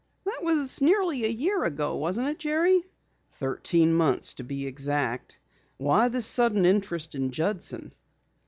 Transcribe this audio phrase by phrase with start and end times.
[0.25, 2.81] "That was nearly a year ago, wasn't it, Jerry?"
[3.29, 5.37] "Thirteen months to be exact.
[5.77, 7.91] Why this sudden interest in Judson?"